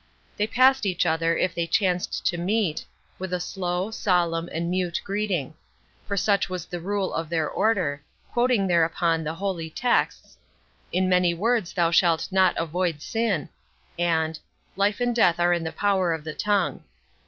They 0.35 0.47
passed 0.47 0.87
each 0.87 1.05
other, 1.05 1.37
if 1.37 1.53
they 1.53 1.67
chanced 1.67 2.25
to 2.25 2.37
meet, 2.39 2.83
with 3.19 3.31
a 3.31 3.39
slow, 3.39 3.91
solemn, 3.91 4.49
and 4.51 4.67
mute 4.67 4.99
greeting; 5.03 5.53
for 6.07 6.17
such 6.17 6.49
was 6.49 6.65
the 6.65 6.79
rule 6.79 7.13
of 7.13 7.29
their 7.29 7.47
Order, 7.47 8.01
quoting 8.31 8.65
thereupon 8.65 9.23
the 9.23 9.35
holy 9.35 9.69
texts, 9.69 10.39
"In 10.91 11.07
many 11.07 11.35
words 11.35 11.71
thou 11.73 11.91
shalt 11.91 12.29
not 12.31 12.57
avoid 12.57 12.99
sin," 13.03 13.49
and 13.99 14.39
"Life 14.75 15.01
and 15.01 15.15
death 15.15 15.39
are 15.39 15.53
in 15.53 15.63
the 15.63 15.71
power 15.71 16.13
of 16.13 16.23
the 16.23 16.33
tongue." 16.33 16.83